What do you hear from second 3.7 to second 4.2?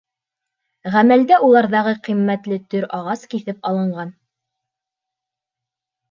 алынған.